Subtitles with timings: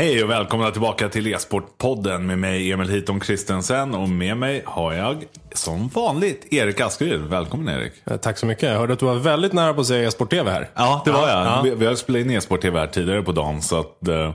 [0.00, 4.92] Hej och välkomna tillbaka till e-sportpodden med mig Emil Hiton Kristensen och med mig har
[4.92, 7.20] jag som vanligt Erik Askeryd.
[7.20, 7.92] Välkommen Erik.
[8.04, 8.62] Eh, Tack så mycket.
[8.62, 10.68] Jag hörde att du var väldigt nära på att säga e-sport-tv här.
[10.74, 11.46] Ja, det var jag.
[11.46, 11.60] Ja.
[11.64, 14.32] Vi, vi har spelat in e-sport-tv här tidigare på dagen så att eh,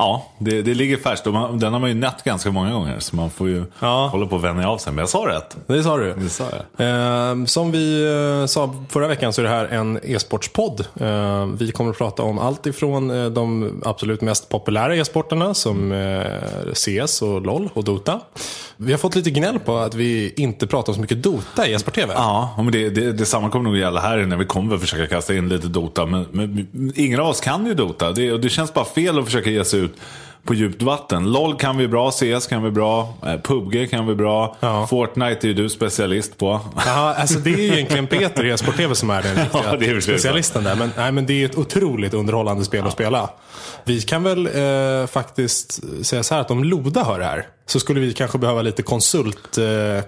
[0.00, 3.16] Ja, det, det ligger färskt man, den har man ju nött ganska många gånger så
[3.16, 4.08] man får ju Ja.
[4.12, 4.92] hålla på och vänja av sig.
[4.92, 5.56] Men jag sa rätt.
[5.66, 6.14] Det sa du.
[6.14, 6.44] Det sa
[6.76, 6.88] jag.
[7.40, 8.02] Eh, som vi
[8.40, 10.80] eh, sa förra veckan så är det här en e-sportspodd.
[11.00, 15.92] Eh, vi kommer att prata om allt ifrån eh, de absolut mest populära e-sporterna som
[15.92, 18.20] eh, CS och LOL och Dota.
[18.76, 22.12] Vi har fått lite gnäll på att vi inte pratar så mycket Dota i e-sport-tv.
[22.16, 25.34] Ja, men det, det, detsamma kommer nog gälla här när vi kommer att försöka kasta
[25.34, 26.06] in lite Dota.
[26.06, 28.12] Men, men ingen av oss kan ju Dota.
[28.12, 29.89] Det, och det känns bara fel att försöka ge sig ut
[30.44, 31.32] på djupt vatten.
[31.32, 34.56] LOL kan vi bra, CS kan vi bra, eh, PubG kan vi bra.
[34.60, 34.86] Ja.
[34.86, 36.60] Fortnite är ju du specialist på.
[36.86, 39.86] Ja, alltså det är ju egentligen Peter i e-sport-tv som är den riktiga Ja, det
[39.86, 40.76] är specialisten där.
[40.76, 43.30] Men, nej, men det är ett otroligt underhållande spel att spela.
[43.84, 47.80] Vi kan väl eh, faktiskt säga så här att om Loda hör det här så
[47.80, 49.58] skulle vi kanske behöva lite konsult.
[49.58, 49.64] Eh,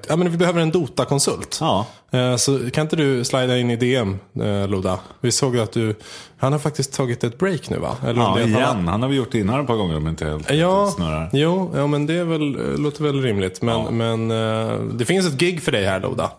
[0.08, 1.58] ja, men vi behöver en Dota-konsult.
[1.60, 1.86] Ja.
[2.12, 4.98] Eh, så kan inte du slida in i DM, eh, Loda?
[5.20, 5.94] Vi såg att du,
[6.38, 7.96] han har faktiskt tagit ett break nu va?
[8.06, 8.88] Eller Ja, att han- igen.
[8.88, 11.30] Han har vi gjort det innan ett par gånger om inte helt Ja, snurrar.
[11.32, 13.62] jo, ja, men det är väl, eh, låter väl rimligt.
[13.62, 16.30] Men, men eh, det finns ett gig för dig här Loda.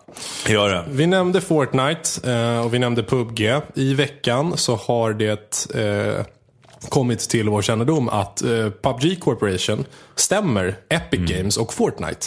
[0.48, 0.84] Gör det.
[0.88, 3.60] Vi nämnde Fortnite eh, och vi nämnde PubG.
[3.74, 5.66] I veckan så har det
[6.88, 9.84] kommit till vår kännedom att eh, PubG Corporation
[10.16, 11.36] stämmer Epic Mm.
[11.36, 12.26] Games och Fortnite.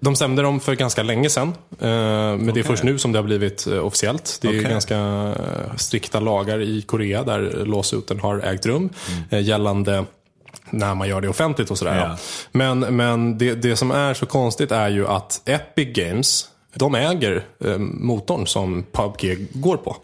[0.00, 1.48] De stämde dem för ganska länge sedan.
[1.80, 1.86] Eh,
[2.38, 4.38] men det är först nu som det har blivit eh, officiellt.
[4.42, 4.70] Det är Okej.
[4.70, 8.90] ganska eh, strikta lagar i Korea där låsuten har ägt rum.
[9.30, 10.04] Eh, gällande
[10.70, 11.96] när man gör det offentligt och sådär.
[11.96, 12.16] Ja.
[12.52, 17.44] Men, men det, det som är så konstigt är ju att Epic Games, de äger
[17.64, 19.96] eh, motorn som PubG går på.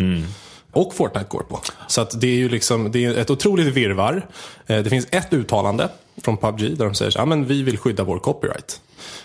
[0.72, 1.60] Och Fortnite går på.
[1.88, 4.26] Så att det är ju liksom, det är ett otroligt virvar.
[4.66, 5.88] Eh, det finns ett uttalande
[6.22, 8.80] från PubG där de säger att men vi vill skydda vår copyright.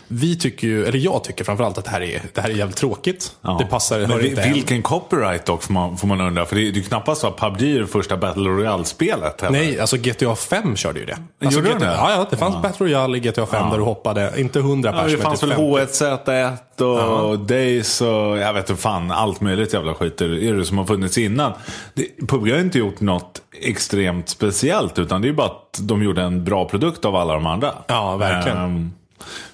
[0.07, 2.77] Vi tycker ju, eller jag tycker framförallt att det här är, det här är jävligt
[2.77, 3.31] tråkigt.
[3.41, 3.55] Ja.
[3.59, 6.45] Det passar, Men vi- inte vilken copyright dock får man, får man undra.
[6.45, 9.43] För det det är ju knappast så att PubG är det första Battle Royale-spelet.
[9.51, 11.17] Nej, alltså GTA 5 körde ju det.
[11.43, 11.93] Alltså Gjorde de GTA, det?
[11.95, 15.01] ja, ja, det fanns Battle Royale i GTA 5 där du hoppade, inte 100 Ja,
[15.01, 16.05] pers, det men fanns typ väl 50.
[16.05, 16.81] H1Z1
[17.29, 18.07] och Days och
[18.37, 21.51] jag vet inte fan, allt möjligt jävla skit är det som har funnits innan.
[21.93, 26.03] Det, PubG har inte gjort något extremt speciellt utan det är ju bara att de
[26.03, 27.71] gjorde en bra produkt av alla de andra.
[27.87, 28.57] Ja, verkligen.
[28.57, 28.91] Ehm,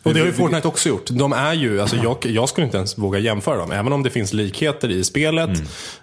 [0.04, 1.06] Och det har ju Fortnite också gjort.
[1.10, 3.72] De är ju, alltså jag, jag skulle inte ens våga jämföra dem.
[3.72, 5.50] Även om det finns likheter i spelet.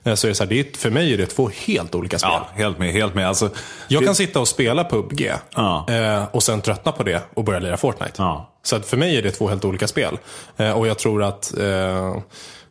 [0.05, 2.19] eh, Så är det så här, det är, för mig är det två helt olika
[2.19, 2.31] spel.
[2.31, 2.43] Mm.
[2.57, 3.29] ja, helt med, helt med.
[3.29, 3.51] Alltså,
[3.89, 5.87] Jag det, kan sitta och spela PubG Ja.
[5.91, 8.13] eh, och sen tröttna på det och börja lira Fortnite.
[8.17, 8.55] Ja.
[8.63, 10.19] Så för mig är det två helt olika spel.
[10.57, 11.55] Eh, och jag tror att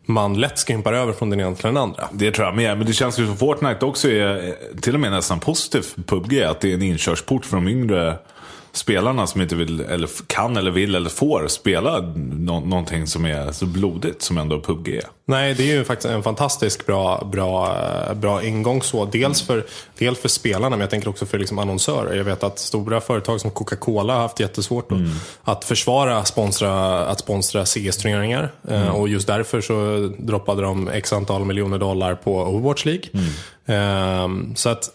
[0.06, 2.10] man lätt skympar över från den ena till den andra.
[2.12, 2.78] Det tror jag med.
[2.78, 6.42] Men det känns ju som Fortnite också är till och med nästan positivt PubG.
[6.44, 8.18] Att det är en inkörsport för de yngre
[8.78, 13.52] spelarna som inte vill, eller kan eller vill eller får spela nå- någonting som är
[13.52, 15.04] så blodigt som ändå PubG är.
[15.26, 17.78] Nej, det är ju faktiskt en fantastiskt bra, bra,
[18.10, 18.82] eh, bra ingång.
[18.82, 19.06] Så.
[19.06, 19.66] Dels, för,
[19.98, 22.16] dels för spelarna, men jag tänker också för liksom annonsörer.
[22.16, 24.98] Jag vet att stora företag som Coca-Cola har haft jättesvårt att,
[25.44, 28.52] att försvara sponsra, att sponsra CS-turneringar.
[28.70, 33.04] Eh, Och just därför så droppade de x antal miljoner dollar på Overwatch League.
[33.68, 34.90] Ehm, så att,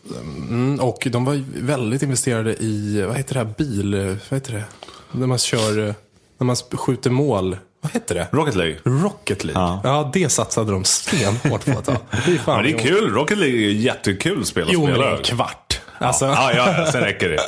[0.49, 3.95] mm, och de var väldigt investerade i, vad heter det här, bil,
[4.31, 4.65] vad heter det?
[5.13, 5.95] När man kör,
[6.39, 7.57] när man skjuter mål.
[7.81, 8.27] Vad heter det?
[8.33, 8.77] Rocket League.
[8.85, 9.63] Rocket League.
[9.63, 9.81] Ja.
[9.85, 11.97] Ja, det satsade de stenhårt på att ta.
[12.27, 12.79] Fy fan, Ja, det är jo.
[12.79, 13.13] kul.
[13.15, 15.11] Rocket League är jättekul spel att Jo, men det spela.
[15.13, 15.62] är en kvart.
[16.03, 17.39] Alltså, Ja, ja, ja, sen räcker det.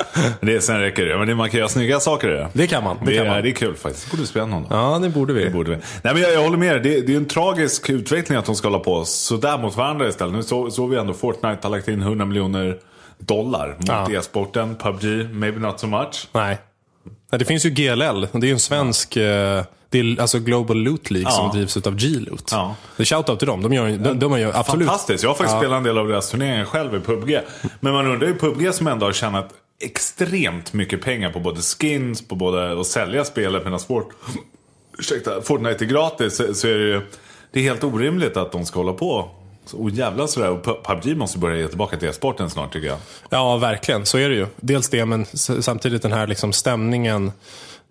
[0.41, 1.17] det sen räcker det.
[1.17, 2.47] Men det, man kan göra snygga saker i det.
[2.53, 2.97] Det kan man.
[2.99, 3.43] Det, Det, kan är, man.
[3.43, 4.11] det är kul faktiskt.
[4.11, 4.65] Borde spela någon.
[4.69, 5.43] Ja, det borde vi.
[5.43, 5.77] Det borde vi.
[6.01, 8.67] Nej, men jag, jag håller med det, det är en tragisk utveckling att de ska
[8.67, 10.33] hålla på sådär mot varandra istället.
[10.35, 12.77] Nu såg så vi ändå Fortnite har lagt in 100 miljoner
[13.17, 14.11] dollar mot Ja.
[14.11, 14.75] e-sporten.
[14.75, 16.27] PubG, maybe not so much.
[16.31, 16.57] Nej.
[17.31, 18.21] Nej, det finns ju GLL.
[18.31, 19.17] Det är ju en svensk...
[19.17, 21.35] eh, Det är alltså Global Loot League Ja.
[21.35, 22.49] som drivs av G-Loot.
[22.51, 22.75] Ja.
[22.97, 23.61] Shoutout till dem.
[23.63, 24.87] De gör, de, de gör absolut...
[24.87, 25.23] Fantastiskt.
[25.23, 25.59] Jag har faktiskt Ja.
[25.59, 27.39] spelat en del av deras turneringar själv i PubG.
[27.79, 29.49] Men man undrar ju PubG som ändå har tjänat
[29.81, 34.09] extremt mycket pengar på både skins, på både att sälja spelet medan Sport...
[34.99, 36.35] Ursäkta, Fortnite är gratis.
[36.35, 37.01] Så, så är det ju...
[37.51, 39.29] Det är helt orimligt att de ska hålla på
[39.73, 40.49] och jävlar sådär.
[40.49, 42.97] Och PubG måste börja ge tillbaka till e-sporten snart tycker jag.
[43.29, 44.05] Ja, verkligen.
[44.05, 44.47] Så är det ju.
[44.55, 45.25] Dels det, men
[45.61, 47.31] samtidigt den här liksom stämningen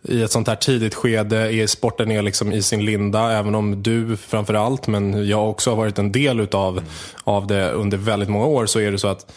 [0.08, 1.54] i ett sånt här tidigt skede.
[1.54, 5.98] E-sporten är liksom i sin linda, även om du framförallt, men jag också har varit
[5.98, 6.82] en del utav,
[7.24, 9.32] av det under väldigt många år, så är det så att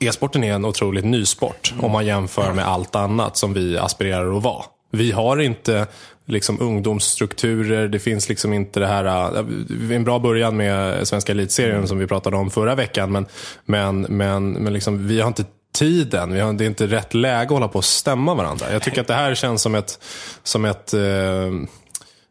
[0.00, 4.36] e-sporten är en otroligt ny sport om man jämför med allt annat som vi aspirerar
[4.36, 4.64] att vara.
[4.90, 5.86] Vi har inte
[6.26, 11.88] liksom ungdomsstrukturer, det finns liksom inte det här, äh, en bra början med svenska elitserien
[11.88, 13.26] som vi pratade om förra veckan, men,
[13.64, 15.44] men, men, men liksom, vi har inte
[15.74, 16.32] tiden.
[16.32, 18.72] Vi har, det är inte rätt läge att hålla på och stämma varandra.
[18.72, 19.98] Jag tycker att det här känns som ett,
[20.42, 21.50] som ett eh,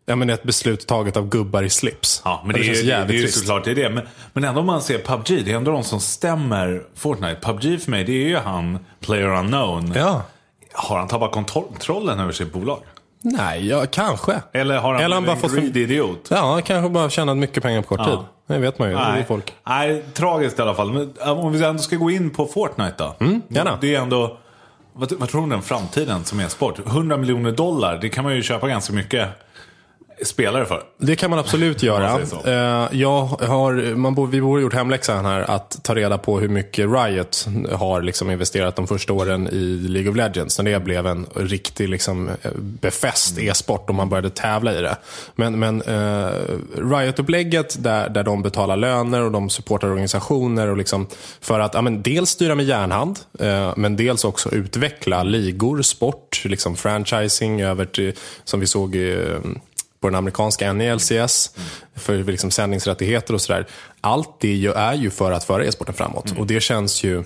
[0.07, 2.21] Ja, men ett beslut taget av gubbar i slips.
[2.25, 3.89] Ja, men det, det, är, det, det är ju såklart det är det.
[3.89, 4.03] Men,
[4.33, 7.39] men ändå om man ser PubG, det är ändå de som stämmer Fortnite.
[7.41, 9.93] PubG för mig, det är ju han, Player Unknown.
[9.95, 10.23] Ja.
[10.73, 12.79] Har han tappat kontrollen över sitt bolag?
[13.25, 14.41] Nej, ja, kanske.
[14.53, 16.27] Eller har han Eller han bara en fått greedy idiot?
[16.31, 18.05] Ja, han kanske bara tjänat mycket pengar på kort Ja.
[18.05, 18.19] tid.
[18.47, 18.95] Det vet man ju.
[18.95, 19.25] Det är Nej.
[19.27, 19.53] folk.
[19.67, 20.91] Nej, tragiskt i alla fall.
[20.93, 23.15] Men om vi ändå ska gå in på Fortnite då.
[23.19, 23.77] Mm, gärna.
[23.81, 24.37] Det är ändå,
[24.93, 26.79] vad, vad tror du om den framtiden som är sport?
[26.87, 29.27] 100 miljoner dollar, det kan man ju köpa ganska mycket
[30.23, 30.83] spelare för.
[30.97, 32.11] Det kan man absolut göra.
[32.11, 32.53] man.
[32.53, 36.47] Eh, Jag har, man borde, vi borde gjort hemläxan här att ta reda på hur
[36.47, 40.59] mycket Riot har liksom investerat de första åren i League of Legends.
[40.59, 43.51] När det blev en riktig liksom, eh, befäst Mm.
[43.51, 44.97] e-sport och man började tävla i det.
[45.35, 46.29] Men, men eh,
[46.77, 51.07] Riot-upplägget där, där de betalar löner och de supportar organisationer och liksom
[51.41, 56.41] för att ja, men dels styra med järnhand eh, men dels också utveckla ligor, sport,
[56.45, 58.13] liksom franchising över till,
[58.43, 59.39] som vi såg eh,
[60.05, 61.51] på den amerikanska NELCS
[61.95, 63.67] för liksom sändningsrättigheter och sådär.
[64.01, 67.23] Allt det är ju för att föra e-sporten framåt och det känns ju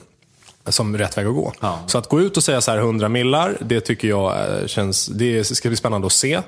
[0.65, 1.53] som rätt väg att gå.
[1.59, 1.79] Ja.
[1.87, 5.05] Så att gå ut och säga så här 100 millar, det tycker jag eh, känns,
[5.05, 6.41] det ska bli spännande att se.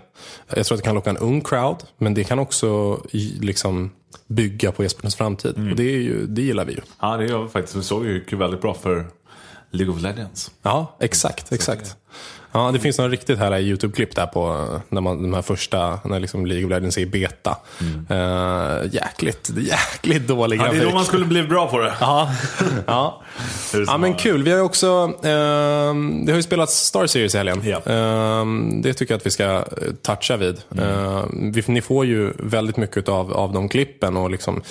[0.56, 3.02] Jag tror att det kan locka en ung crowd, men det kan också
[3.40, 3.92] liksom
[4.28, 5.56] bygga på e-sportens framtid.
[5.56, 6.82] Och det, är ju, det gillar vi ju.
[7.02, 7.76] Ja, det gör vi faktiskt.
[7.76, 9.08] Vi såg ju gick väldigt bra för
[9.72, 10.52] League of Legends.
[10.62, 11.52] Ja, exakt.
[11.52, 11.96] exakt.
[12.52, 16.00] Ja, det finns några riktigt härliga YouTube-klipp där på eh, när man, de här första,
[16.06, 17.58] när liksom League of Legends är i beta.
[18.12, 20.82] Uh, jäkligt, jäkligt dålig Ja, det grafik.
[20.82, 21.94] är då man skulle bli bra på det.
[22.00, 22.32] Ja,
[22.88, 23.22] ja.
[23.88, 24.44] Ja men kul.
[24.44, 24.88] Vi har också,
[25.24, 27.62] ehm, det har ju spelats Star Series i helgen.
[27.66, 27.92] Ja.
[27.94, 29.64] Ehm, det tycker jag att vi ska eh,
[30.02, 30.62] toucha vid.
[30.80, 34.62] Ehm, vi, ni får ju väldigt mycket av, av de klippen och liksom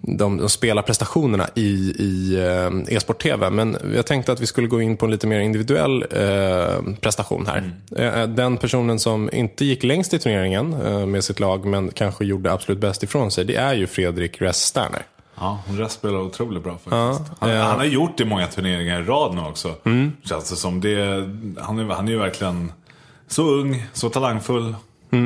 [0.00, 3.50] de, de spelarprestationerna i, i eh, e-sport-tv.
[3.50, 7.46] Men jag tänkte att vi skulle gå in på en lite mer individuell eh, prestation
[7.46, 7.72] här.
[7.96, 12.24] Eh, den personen som inte gick längst i turneringen eh, med sitt lag, men kanske
[12.24, 15.02] gjorde absolut bäst ifrån sig, det är ju Fredrik Ress Sterner.
[15.40, 17.32] Ja, Rest spelar otroligt bra faktiskt.
[17.38, 17.62] han, ja.
[17.62, 19.74] han har gjort det i många turneringar i rad nu också.
[20.24, 20.80] Känns det som.
[20.80, 20.96] Det,
[21.60, 22.72] han, är, han är ju verkligen
[23.28, 24.74] så ung, så talangfull.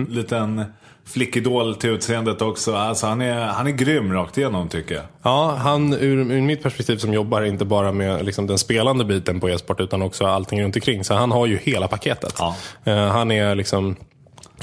[0.08, 0.64] Liten
[1.04, 2.74] flickidol till utseendet också.
[2.74, 5.04] Alltså, han, är, han är grym rakt igenom tycker jag.
[5.22, 9.40] Ja, han ur, ur mitt perspektiv som jobbar inte bara med liksom, den spelande biten
[9.40, 11.04] på e-sport utan också allting runt omkring.
[11.04, 12.34] Så han har ju hela paketet.
[12.38, 12.56] Ja.
[12.84, 13.96] Eh, han är liksom,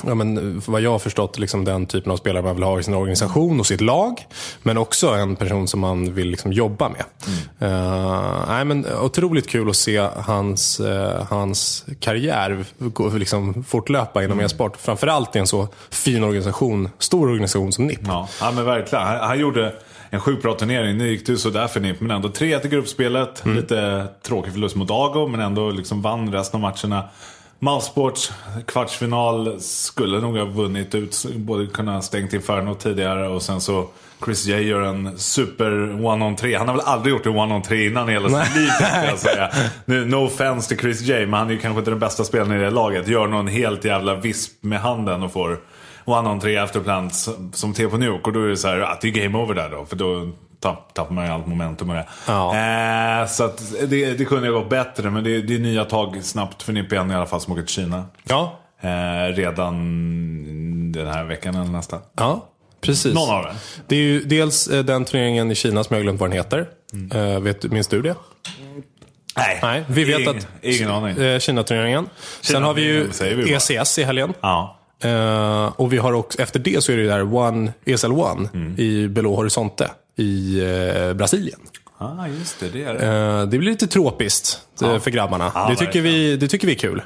[0.06, 2.84] ja, men, vad jag har förstått, liksom, den typen av spelare man vill ha i
[2.84, 4.26] sin organisation och sitt lag.
[4.64, 7.04] Men också en person som man vill liksom, jobba med.
[7.60, 14.40] Eh, nej, men, otroligt kul att se hans, eh, hans karriär gå, liksom, fortlöpa inom
[14.40, 14.78] e-sport.
[14.78, 18.00] Framförallt i en så fin organisation, stor organisation som NIP.
[18.08, 19.06] Ja, ja men verkligen.
[19.06, 19.74] Han, han gjorde
[20.10, 20.98] en sjukt bra turnering.
[20.98, 23.46] Nu gick det ju sådär för NIP, men ändå 3 till gruppspelet.
[23.46, 27.10] Lite tråkig förlust mot Ago, men ändå liksom vann resten av matcherna.
[27.60, 28.32] Mousesports
[28.68, 33.88] kvartsfinal skulle nog ha vunnit ut, både kunna stängt Inferno tidigare och sen så
[34.26, 35.72] Chris J gör en super
[36.06, 36.58] one-on-3.
[36.58, 39.50] Han har väl aldrig gjort en one-on-3 innan i hela sitt liv tänkte jag säga.
[39.86, 42.52] Nu, no offense till Chris J, men han är ju kanske inte den bästa spelaren
[42.52, 43.08] i det laget.
[43.08, 45.60] Gör någon helt jävla visp med handen och får
[46.06, 47.14] one-on-3 afterplant
[47.54, 48.22] som T på Nuke.
[48.24, 49.86] Och då är det så här, att det är game over där då.
[49.86, 52.06] För då tapp, tappar man ju allt momentum och det.
[52.28, 52.56] Ja.
[53.22, 55.10] Eh, så att det, det kunde ju gått bättre.
[55.10, 57.64] Men det, det är nya tag snabbt för Nipp igen i alla fall som åker
[57.64, 58.06] till Kina.
[58.24, 61.98] Ja, Eh, redan den här veckan eller nästa.
[62.18, 62.46] ja
[62.82, 63.14] precis.
[63.14, 63.56] Någon av dem.
[63.88, 66.38] Det är ju dels eh, den turneringen i Kina som jag har glömt vad den
[66.38, 66.66] heter.
[67.14, 68.16] Eh, vet, minns du det?
[69.38, 71.18] Nej, Nej, vi vet ingen, att Ingen aning.
[71.24, 72.10] eh, Kina-turneringen.
[72.42, 73.54] Sen har vi ju vi.
[73.54, 74.34] ECS i helgen.
[74.42, 74.78] Ja.
[75.04, 78.50] Eh, och vi har också, efter det så är det ju där One, ESL One
[78.54, 78.76] Mm.
[78.80, 80.60] i Belo Horizonte i
[81.08, 81.60] eh, Brasilien.
[81.98, 82.70] ah, just det.
[82.70, 83.40] Det är det.
[83.40, 85.52] Eh, det blir lite tropiskt eh, för grabbarna.
[85.56, 87.02] Ja, det, tycker vi, det tycker vi är kul.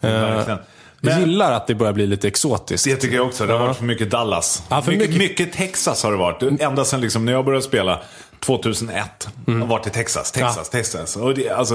[0.00, 0.58] Verkligen.
[1.00, 2.84] Men- gillar att det börjar bli lite exotiskt.
[2.84, 3.46] Det tycker jag också.
[3.46, 4.62] Det har varit för mycket Dallas.
[4.68, 6.60] Ja, för mycket, mycket- mycket Texas har det varit.
[6.60, 8.00] Ända sedan liksom när jag började spela
[8.40, 9.28] 2001.
[9.46, 9.60] Mm.
[9.60, 11.16] har varit i Texas, Texas, Texas.
[11.16, 11.74] Och det, alltså,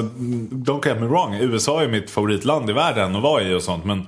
[0.52, 1.36] don't get me wrong.
[1.36, 3.86] USA är mitt favoritland i världen att vara i och sånt.
[3.86, 4.08] Men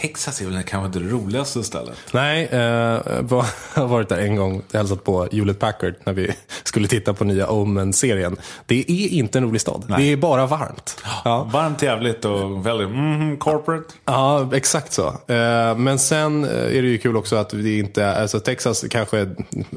[0.00, 1.94] Texas är väl kanske inte det roligaste stället.
[2.12, 2.58] Nej, eh,
[3.20, 7.14] var, har varit där en gång och hälsat på Hewlett Packard när vi skulle titta
[7.14, 8.36] på nya Omen-serien.
[8.66, 9.94] Det är inte en rolig stad.
[9.98, 11.02] Det är bara varmt.
[11.24, 11.50] Ja.
[11.52, 13.94] Varmt, jävligt och väldigt mm, corporate.
[14.04, 15.06] Ja, exakt så.
[15.06, 19.28] Eh, Men sen eh, är det ju kul också att det inte alltså Texas kanske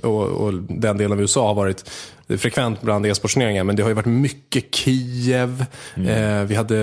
[0.03, 1.89] och, och den delen av USA har varit
[2.38, 3.63] frekvent bland e-sportsturneringar.
[3.63, 5.65] Men det har ju varit mycket Kiev.
[5.95, 6.75] Eh, Vi hade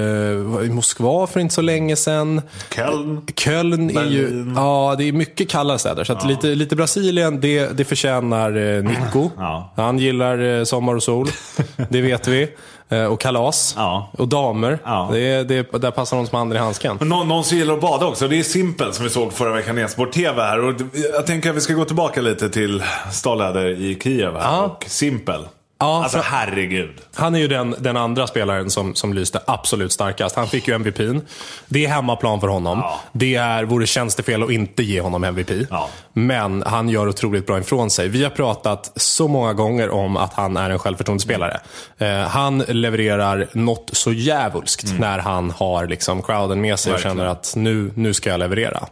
[0.64, 2.42] i Moskva för inte så länge sedan.
[2.74, 3.22] Köln.
[3.36, 4.52] Köln är ju, Berlin.
[4.56, 6.04] ja det är mycket kalla städer.
[6.04, 9.30] Så att lite, lite Brasilien, det, det förtjänar eh, Nico.
[9.36, 9.72] Ja.
[9.76, 11.28] Han gillar eh, sommar och sol,
[11.88, 12.48] det vet vi.
[12.88, 13.74] Eh, och kalas.
[13.76, 14.10] Ja.
[14.18, 14.78] Och damer.
[14.84, 15.08] Ja.
[15.12, 16.96] Det är, det är, där passar de som handen i handsken.
[17.00, 18.28] Men Någon, som gillar att bada också.
[18.28, 20.64] Det är Simpel som vi såg förra veckan i Esport TV här.
[20.64, 20.74] Och
[21.14, 24.64] jag tänker att vi ska gå tillbaka lite till Stålhäder i Kiev här.
[24.64, 25.44] Och Simpel.
[25.80, 27.00] Ja, alltså herregud.
[27.14, 30.36] Han är ju den, den andra spelaren som, som lyste absolut starkast.
[30.36, 31.18] Han fick ju MVPn.
[31.66, 32.78] Det är hemmaplan för honom.
[32.78, 33.00] Ja.
[33.12, 35.50] Det är, vore tjänstefel att inte ge honom MVP.
[35.70, 35.88] Ja.
[36.12, 38.08] Men han gör otroligt bra ifrån sig.
[38.08, 41.60] Vi har pratat så många gånger om att han är en självförtroendespelare.
[41.98, 47.26] Eh, han levererar något så djävulskt när han har liksom crowden med sig och känner
[47.26, 48.88] att nu, nu ska jag leverera.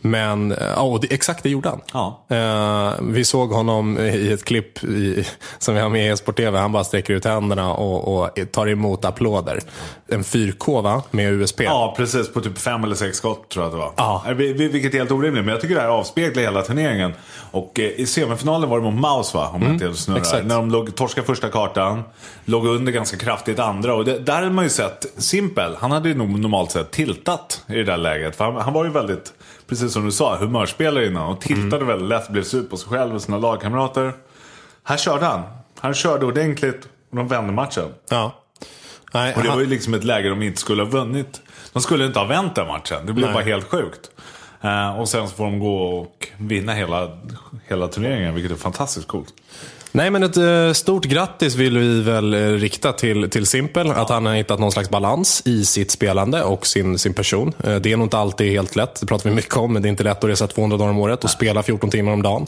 [0.00, 1.80] Men, eh, ja, och det, exakt det gjorde han.
[1.92, 2.24] Ja.
[2.36, 5.26] Eh, vi såg honom i ett klipp i,
[5.58, 6.58] som vi har med i Esport TV.
[6.58, 9.60] Han bara sträcker ut händerna och, och tar emot applåder.
[10.08, 11.02] En 4K va?
[11.10, 11.60] Med USP.
[11.60, 12.32] Ja, precis.
[12.32, 13.92] På typ fem eller sex skott tror jag att det var.
[13.96, 14.24] Ja.
[14.28, 15.44] Eh, vi- vi- Vilket är helt orimligt.
[15.44, 17.12] Men jag tycker det här avspeglar hela turneringen.
[17.50, 19.48] Och eh, i semifinalen var det mot Maus va?
[19.54, 20.16] Om jag inte helt snurrar.
[20.18, 20.46] Mm, exakt.
[20.46, 22.02] När de låg, torskade första kartan.
[22.44, 23.94] Låg under ganska kraftigt andra.
[23.94, 25.76] Och det, där hade man ju sett Simpel.
[25.80, 28.36] Han hade ju nog normalt sett tiltat i det där läget.
[28.36, 29.32] För han, han var ju väldigt,
[29.68, 31.28] precis som du sa, humörspelare innan.
[31.32, 31.86] Och tiltade Mm.
[31.88, 32.28] väldigt lätt.
[32.28, 34.12] Blev sur på sig själv och sina lagkamrater.
[34.84, 35.42] Här körde han.
[35.80, 36.88] Han körde ordentligt.
[37.10, 37.88] Och de vände matchen.
[38.10, 38.34] Ja.
[39.14, 41.40] Nej, Och det han- var ju liksom ett läge de inte skulle ha vunnit.
[41.72, 43.06] De skulle inte ha vänt den matchen.
[43.06, 43.34] Det blev Nej.
[43.34, 44.10] bara helt sjukt.
[44.60, 47.18] Eh, och sen så får de gå och vinna hela,
[47.66, 49.34] hela turneringen, vilket är fantastiskt coolt.
[49.92, 53.90] Nej, men ett eh, stort grattis vill vi väl eh, rikta till, till Simpel.
[53.90, 57.52] Att han har hittat någon slags balans i sitt spelande och sin, sin person.
[57.64, 59.00] Eh, det är nog inte alltid helt lätt.
[59.00, 59.72] Det pratar vi mycket om.
[59.72, 62.12] Men det är inte lätt att resa 200 dagar om året och spela 14 timmar
[62.12, 62.46] om dagen.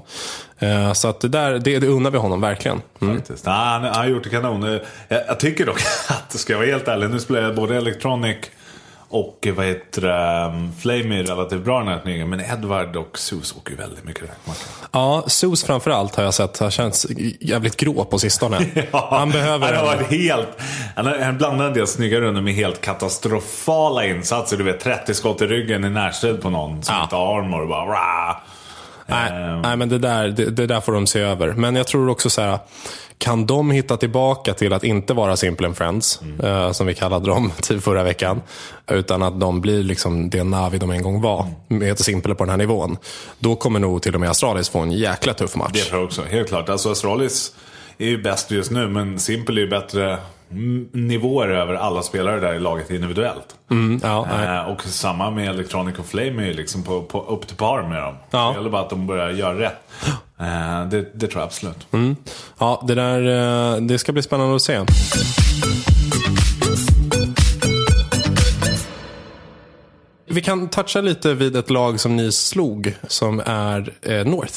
[0.94, 2.82] Så att det, där, det, det unnar vi honom verkligen.
[3.00, 3.16] Mm.
[3.16, 3.46] Faktiskt.
[3.46, 4.62] Nej, han, har gjort det kanon.
[4.62, 4.80] Jag,
[5.28, 8.36] jag tycker dock att, ska jag vara helt ärlig, nu spelar jag både Electronic
[9.10, 12.28] och vad heter um, Flame är relativt bra den här turneringen.
[12.30, 14.60] Men Edward och Sus åker ju väldigt mycket räkmacka.
[14.92, 17.06] Ja, Sus framförallt har jag sett har känts
[17.40, 18.66] jävligt grå på sistone.
[18.92, 20.48] Han behöver Han har varit helt...
[20.96, 24.56] Han, han blandar en del snygga runder med helt katastrofala insatser.
[24.56, 27.02] Du vet, 30 skott i ryggen i närstrid på någon som Ja.
[27.02, 27.60] inte har armor.
[27.62, 28.36] och Bara, rah.
[29.10, 29.62] Nej, Ehm.
[29.62, 31.52] nej men det där, det, det där får de se över.
[31.52, 32.58] Men jag tror också så här,
[33.18, 37.26] kan de hitta tillbaka till att inte vara Simple and Friends, eh, som vi kallade
[37.26, 38.42] dem till förra veckan,
[38.90, 42.50] utan att de blir liksom det Navi de en gång var, med Simple på den
[42.50, 42.96] här nivån.
[43.38, 45.70] Då kommer nog till och med Astralis få en jäkla tuff match.
[45.72, 46.68] Det tror jag också, helt klart.
[46.68, 47.52] Alltså Astralis
[47.98, 50.20] är ju bäst just nu, men Simple är ju bättre mm,
[50.92, 53.56] nivåer över alla spelare där i laget individuellt.
[53.70, 54.26] Mm, ja.
[54.44, 57.82] Eh, och samma med Electronic och Flame är ju liksom på, på, upp till par
[57.82, 58.14] med dem.
[58.30, 58.48] Ja.
[58.48, 59.82] Det gäller bara att de börjar göra rätt.
[60.40, 61.86] Eh, det, det tror jag absolut.
[61.92, 62.16] Mm.
[62.58, 64.80] ja, det där eh, det ska bli spännande att se.
[70.30, 74.54] Vi kan toucha lite vid ett lag som ni slog, som är eh, North.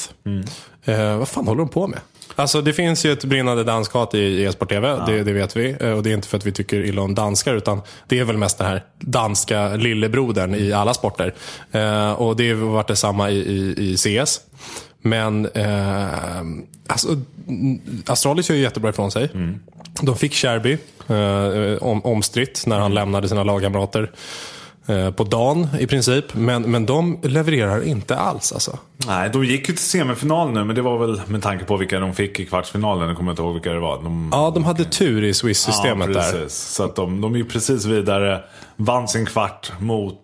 [0.84, 2.00] Eh, vad fan håller de på med?
[2.36, 5.76] Alltså det finns ju ett brinnande danskat i, e-sport TV, det, det vet vi.
[5.80, 8.24] Eh, Och det är inte för att vi tycker illa om danskar, utan det är
[8.24, 11.34] väl mest den här danska lillebrodern i alla sporter.
[11.72, 14.40] Eh, och det har varit detsamma i, i, i CS.
[15.02, 16.40] Men eh,
[16.86, 17.08] alltså,
[17.48, 19.28] mm, Astralis gör ju jättebra ifrån sig.
[20.02, 20.78] De fick Sherby,
[21.08, 24.10] eh, om, omstritt, när han lämnade sina lagkamrater
[25.16, 26.34] på dagen i princip.
[26.34, 28.78] Men, men de levererar inte alls alltså.
[29.06, 32.00] Nej, de gick ju till semifinal nu, men det var väl med tanke på vilka
[32.00, 33.08] de fick i kvartsfinalen.
[33.08, 34.02] Jag kommer inte ihåg vilka det var.
[34.02, 36.44] De, Ja, de hade tur i Swiss-systemet ja, där.
[36.48, 38.40] Så att de, de är ju precis vidare.
[38.76, 40.18] Vann sin kvart mot,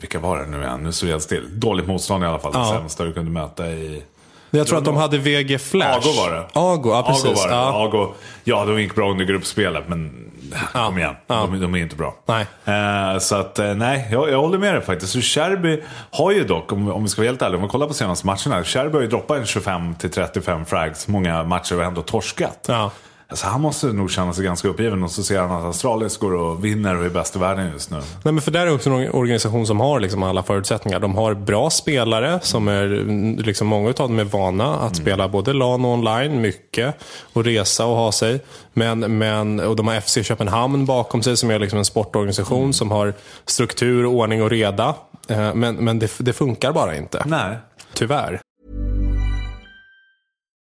[0.00, 0.80] vilka var det nu igen?
[0.82, 1.60] Nu står jag still.
[1.60, 2.52] Dåligt motstånd i alla fall.
[2.54, 2.60] Ja.
[2.60, 4.02] Det sämsta du kunde möta i...
[4.50, 5.96] Jag tror att de hade VG Flash.
[5.96, 6.46] Ago var det.
[6.52, 7.24] Ago, ja precis.
[7.24, 7.54] Ago var det.
[7.54, 7.84] Ja.
[7.84, 8.14] Ago,
[8.44, 10.30] ja, de gick bra under gruppspelet, men
[10.72, 11.14] kom igen.
[11.26, 11.34] Ja.
[11.34, 12.14] De, de är inte bra.
[12.26, 12.46] Nej.
[12.64, 15.12] Eh, så att, eh, nej, jag, jag håller med dig faktiskt.
[15.12, 17.86] Så Sherby har ju dock, om, om vi ska vara helt ärliga, om vi kollar
[17.86, 18.64] på senaste matcherna.
[18.64, 22.64] Sherby har ju droppat en 25-35 frags många matcher och ändå torskat.
[22.68, 22.90] Ja.
[23.28, 26.34] Alltså, han måste nog känna sig ganska uppgiven och så ser han att Astralis går
[26.34, 27.96] och vinner och är bäst i världen just nu.
[27.96, 31.00] Nej, men för där är också en organisation som har liksom alla förutsättningar.
[31.00, 35.28] De har bra spelare, som är, mm, liksom många av dem är vana att spela
[35.28, 36.94] både LAN och online, mycket,
[37.32, 38.40] och resa och ha sig.
[38.72, 42.90] Men, men, och de har FC Köpenhamn bakom sig som är liksom en sportorganisation som
[42.90, 43.14] har
[43.46, 44.94] struktur, ordning och reda.
[45.28, 47.56] Eh, Men, men det, det funkar bara inte, Nej.
[47.94, 48.40] tyvärr.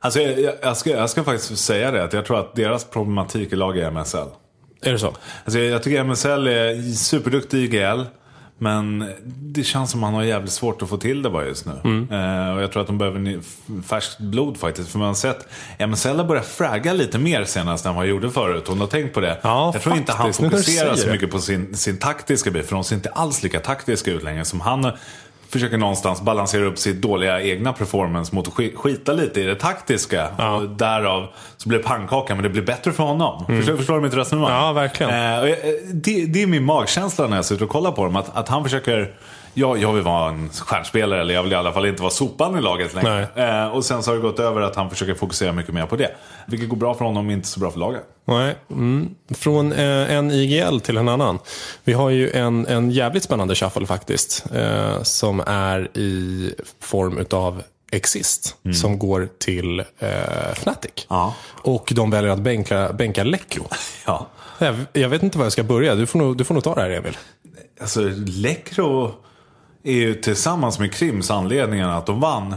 [0.00, 2.84] Alltså, jag, jag, jag, ska, jag ska faktiskt säga det, att jag tror att deras
[2.84, 4.28] problematik i lag är MSL.
[4.82, 5.14] Är det så?
[5.44, 8.02] Alltså, jag tycker MSL är superduktig i IGL.
[8.60, 11.66] Men det känns som att man har jävligt svårt att få till det bara just
[11.66, 11.72] nu.
[12.10, 13.40] Eh, och jag tror att de behöver
[13.82, 14.90] färskt blod faktiskt.
[14.90, 18.30] För man har sett MSL har börjat fragga lite mer senast än vad han gjorde
[18.30, 18.64] förut.
[18.68, 19.38] Hon har tänkt på det.
[19.42, 22.66] Ja, jag tror inte han faktiskt, fokuserar så mycket på sin, sin taktiska bit.
[22.66, 24.44] För de ser inte alls lika taktiska ut längre.
[24.44, 24.92] Som han
[25.50, 29.54] försöker någonstans balansera upp sitt dåliga egna performance mot att sk- skita lite i det
[29.54, 30.28] taktiska.
[30.54, 31.26] Och därav
[31.56, 33.46] så blir det pannkaka, men det blir bättre för honom.
[33.46, 34.50] Förstår, förstår du mitt resonemang?
[34.50, 34.62] Mm.
[34.62, 35.12] Ja, verkligen.
[35.12, 35.56] Eh, eh,
[35.92, 38.16] det, det är min magkänsla när jag sitter och kollar på dem.
[38.16, 39.12] Att, att han försöker,
[39.54, 42.58] ja, jag vill vara en stjärnspelare eller jag vill i alla fall inte vara sopan
[42.58, 43.28] i laget längre.
[43.34, 45.96] Eh, och sen så har det gått över att han försöker fokusera mycket mer på
[45.96, 46.10] det.
[46.46, 48.02] Vilket går bra för honom, inte så bra för laget.
[48.24, 48.56] Nej.
[48.70, 49.14] Mm.
[49.34, 51.38] Från eh, en IGL till en annan.
[51.84, 54.44] Vi har ju en, en jävligt spännande shuffle faktiskt.
[54.54, 58.56] Eh, som är i form utav Exist.
[58.74, 61.06] Som går till eh, Fnatic.
[61.08, 61.34] Ja.
[61.62, 63.64] Och de väljer att bänka, bänka Lekro.
[64.06, 64.26] Ja.
[64.58, 65.94] Jag, jag vet inte var jag ska börja.
[65.94, 67.16] Du får nog, du får nog ta det här Emil.
[67.80, 69.14] Alltså, Lekro
[69.84, 72.54] är ju tillsammans med Krims anledningen att de vann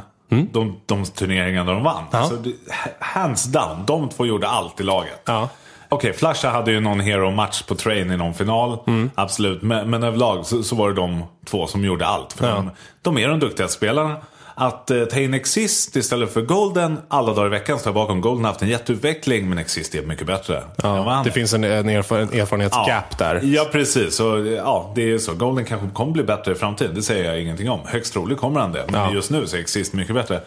[0.51, 2.03] de, de turneringarna de vann.
[2.11, 2.53] Alltså, det,
[2.99, 5.21] hands down, de två gjorde allt i laget.
[5.25, 5.49] Ja.
[5.89, 8.77] Okej, Flasha hade ju någon hero-match på train i någon final.
[9.15, 12.33] Absolut, men, men överlag så, så var det de två som gjorde allt.
[12.33, 12.55] För Ja.
[12.55, 14.15] de, de är de duktigaste spelarna.
[14.61, 18.21] Att eh, ta in Exist istället för Golden alla dagar i veckan står jag bakom.
[18.21, 20.63] Golden har haft en jätteutveckling, men Exist är mycket bättre.
[20.83, 23.39] han Det finns en, en erfar, erfarenhetsgap där.
[23.43, 24.15] Ja, precis.
[24.15, 25.33] Så, ja, det är så.
[25.33, 26.95] Golden kanske kommer bli bättre i framtiden.
[26.95, 27.79] Det säger jag ingenting om.
[27.85, 28.85] Högst troligt kommer han det.
[28.89, 29.13] Men Ja.
[29.13, 30.41] just nu så är Exist mycket bättre.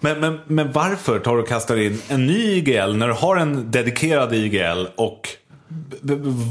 [0.00, 3.36] Men, men, men varför tar du och kastar in en ny IGL när du har
[3.36, 5.28] en dedikerad IGL och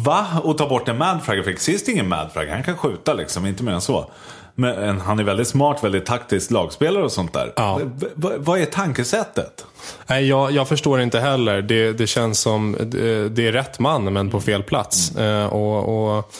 [0.05, 0.25] Va?
[0.43, 1.43] Och ta bort en madfrag?
[1.43, 2.45] För Exist är ingen madfrag.
[2.45, 4.11] Han kan skjuta liksom, inte mer än så.
[4.57, 7.53] Men han är väldigt smart, väldigt taktisk lagspelare och sånt där.
[7.55, 7.79] Ja.
[8.15, 9.65] V- vad är tankesättet?
[10.07, 11.61] Nej, jag, jag förstår inte heller.
[11.61, 15.15] Det, det känns som det, det är rätt man, men på fel plats.
[15.15, 16.33] Eh, och, och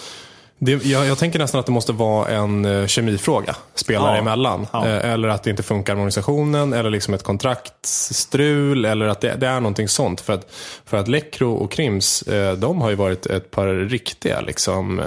[0.60, 4.22] det, jag, jag tänker nästan att det måste vara en eh, kemifråga spelare Ja.
[4.22, 4.68] emellan.
[4.74, 4.88] Ja.
[4.88, 9.36] Eh, eller att det inte funkar med organisationen, eller liksom ett kontraktstrul, eller att det,
[9.36, 10.22] det är någonting sånt.
[10.22, 10.52] För att,
[10.86, 15.06] för att Lekro och Krims, eh, de har ju varit ett par riktiga liksom, eh,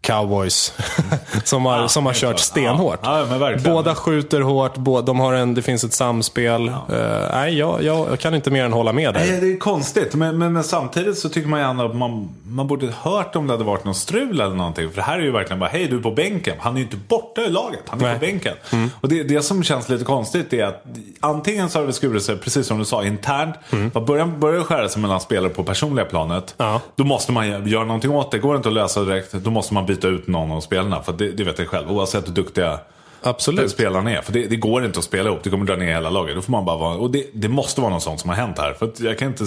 [0.00, 0.72] cowboys
[1.44, 2.98] som har, som har kört stenhårt.
[3.02, 3.26] Ja.
[3.40, 3.56] Ja.
[3.64, 6.68] Båda skjuter hårt, båda, de har en, det finns ett samspel.
[6.68, 6.74] Eh,
[7.32, 9.30] nej, jag, jag, jag kan inte mer än hålla med dig.
[9.30, 10.14] Nej, det är konstigt.
[10.14, 13.52] Men, men, men samtidigt så tycker man gärna att man, man borde hört om det
[13.52, 14.88] hade varit någon strul eller någonting.
[14.90, 16.56] För det här är ju verkligen bara, hej du är på bänken.
[16.60, 18.14] Han är ju inte borta i laget, han är Nej.
[18.14, 18.54] på bänken.
[19.00, 20.84] Och det, det som känns lite konstigt är att
[21.20, 23.54] antingen så har det skurit sig, precis som du sa, internt.
[23.72, 23.90] Mm.
[24.06, 26.54] Börjar, börjar skära sig mellan spelare på personliga planet.
[26.56, 26.80] Ja.
[26.96, 28.38] Då måste man gö- göra någonting åt det.
[28.38, 31.02] Går det inte att lösa direkt, då måste man byta ut någon av spelarna.
[31.02, 32.78] För det, det vet jag själv, oavsett hur duktiga
[33.22, 33.70] Absolut.
[33.70, 34.22] spelarna är.
[34.22, 36.34] För det, det går inte att spela ihop, det kommer dra ner hela laget.
[36.34, 38.58] Då får man bara vara, och det, det måste vara något sånt som har hänt
[38.58, 38.72] här.
[38.72, 39.46] För jag kan inte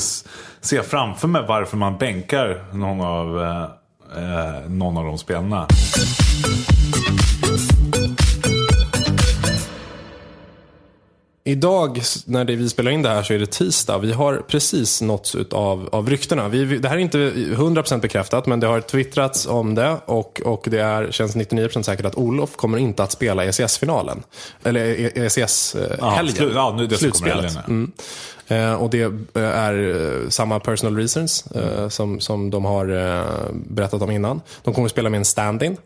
[0.62, 3.64] se framför mig varför man bänkar någon av, eh,
[4.24, 5.68] eh, någon av de spelarna.
[11.46, 13.98] Idag, när det, vi spelar in det här, så är det tisdag.
[13.98, 16.48] Vi har precis nåtts av, av ryktena.
[16.48, 19.98] Vi, det här är inte 100% bekräftat, men det har twittrats om det.
[20.06, 24.24] Och, och det är, känns 99% säkert att Olof kommer inte att spela ECS-finalen.
[24.64, 26.36] Eller E- ECS-helgen.
[26.36, 27.58] slu- ja, nu det Slutspelet.
[27.68, 27.92] Mm.
[28.48, 29.74] Eh, och det eh, är
[30.24, 34.42] eh, samma personal reasons eh, som, som de har eh, berättat om innan.
[34.64, 35.78] De kommer att spela med en stand-in.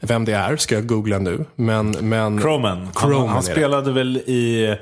[0.00, 1.44] Vem det är ska jag googla nu.
[1.54, 4.76] Men, men, Croman, han, han spelade väl i,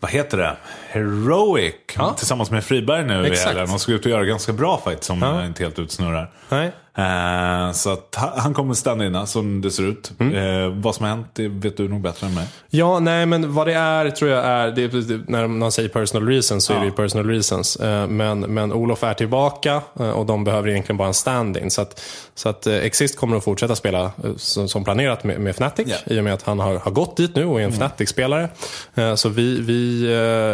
[0.00, 0.56] vad heter det?
[0.94, 2.14] Heroic Ja.
[2.18, 3.48] tillsammans med Friberg nu i Exakt.
[3.48, 3.68] helgen.
[3.68, 5.40] De ska ut och göra ganska bra faktiskt som Ja.
[5.40, 5.46] ja.
[5.46, 6.30] inte helt utsnurrar.
[6.48, 6.72] Nej.
[6.96, 10.12] Eh, så att han- kommer stanna innan som det ser ut.
[10.18, 10.34] Mm.
[10.34, 12.46] Eh, vad som har hänt det vet du nog bättre än mig.
[12.70, 15.88] Ja, nej, men vad det är tror jag är, det är det, när man säger
[15.88, 16.94] personal reasons så är det ju Ja.
[16.96, 17.76] personal reasons.
[17.76, 21.70] Eh, Men, men Olof är tillbaka eh, och de behöver egentligen bara en stand-in.
[21.70, 22.00] Så att,
[22.34, 25.88] så att eh, Exist kommer att fortsätta spela eh, som, som planerat med, med Fnatic
[26.06, 26.14] Ja.
[26.14, 28.48] i och med att han har, har gått dit nu och är en Fnatic-spelare.
[28.94, 30.04] Eh, Så vi, vi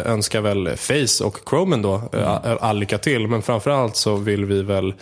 [0.07, 3.28] eh, önskar väl Face och Chromen då eh, all, all lycka till.
[3.28, 4.94] Men framförallt så vill vi väl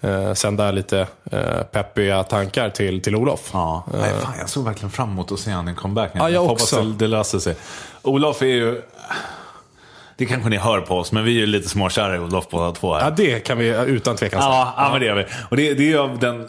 [0.00, 3.50] eh, sända lite eh, peppiga tankar till, till Olof.
[3.52, 6.10] Ja, nej, fan, jag såg verkligen fram emot att se han i comeback.
[6.14, 6.82] Ja, jag hoppas också.
[6.82, 7.56] det, löser sig.
[8.02, 8.82] Olof är ju...
[10.16, 12.72] Det kanske ni hör på oss, men vi är ju lite småkära i Olof båda
[12.72, 13.00] två här.
[13.00, 14.52] Ja, det kan vi utan tvekan säga.
[14.52, 15.24] Ja, ja, men det gör vi.
[15.50, 16.48] Och det, det är ju av den...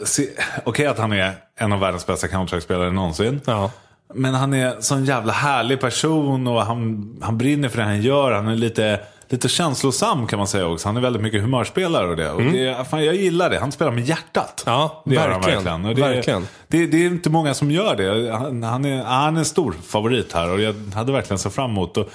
[0.64, 3.40] Okej att han är en av världens bästa Counter-Strike-spelare någonsin.
[3.44, 3.70] Ja.
[4.14, 8.32] Men han är sån jävla härlig person och han, han brinner för det han gör.
[8.32, 10.88] Han är lite, lite känslosam kan man säga också.
[10.88, 12.30] Han är väldigt mycket humörspelare och det.
[12.30, 13.58] Och det fan, jag gillar det.
[13.58, 14.62] Han spelar med hjärtat.
[14.66, 15.64] Ja, det gör han verkligen.
[15.64, 15.84] verkligen.
[15.84, 16.48] Och det, Verkligen.
[16.68, 18.32] Det, det är inte många som gör det.
[18.32, 21.70] Han, han, är, han är en stor favorit här och jag hade verkligen sett fram
[21.70, 21.96] emot.
[21.96, 22.10] Och,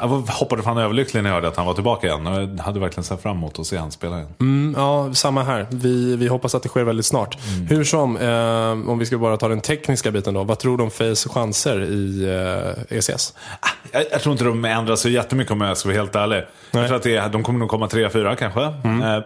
[0.00, 2.26] Jag hoppade fan överlycklig när jag hörde att han var tillbaka igen.
[2.26, 4.28] Jag hade verkligen sett fram emot att se han spela igen.
[4.40, 5.66] Mm, ja, samma här.
[5.70, 7.38] Vi, vi hoppas att det sker väldigt snart.
[7.68, 10.44] Hur som, eh, om vi ska bara ta den tekniska biten då.
[10.44, 12.24] Vad tror du om Face chanser i
[12.90, 13.34] eh, ECS?
[13.92, 16.42] Jag, jag tror inte de ändrar sig jättemycket om jag ska vara helt ärlig.
[16.70, 18.62] Jag tror att det, är- de kommer nog komma 3-4 kanske.
[18.62, 19.22] Eh,